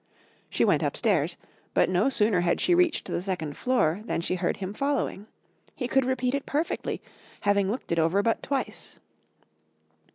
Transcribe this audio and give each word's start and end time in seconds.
She 0.49 0.65
went 0.65 0.81
up 0.81 0.97
stairs, 0.97 1.37
but 1.75 1.87
no 1.87 2.09
sooner 2.09 2.39
had 2.41 2.59
she 2.59 2.73
reached 2.73 3.05
the 3.05 3.21
second 3.21 3.55
floor 3.55 4.01
than 4.05 4.19
she 4.19 4.33
heard 4.33 4.57
him 4.57 4.73
following. 4.73 5.27
He 5.75 5.87
could 5.87 6.05
repeat 6.05 6.33
it 6.33 6.47
perfectly, 6.47 7.03
having 7.41 7.69
looked 7.69 7.91
it 7.91 7.99
over 7.99 8.23
but 8.23 8.41
twice. 8.41 8.97